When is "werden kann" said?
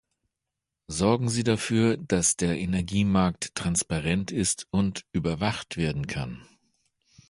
5.77-6.41